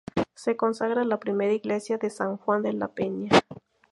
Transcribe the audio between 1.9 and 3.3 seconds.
de San Juan de la Peña.